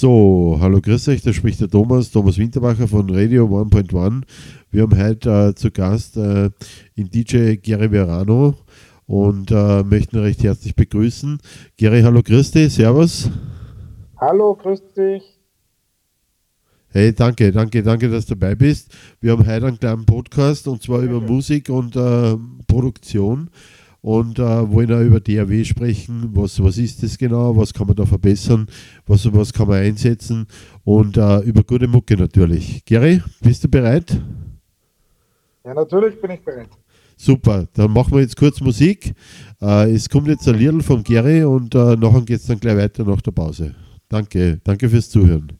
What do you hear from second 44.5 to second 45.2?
danke fürs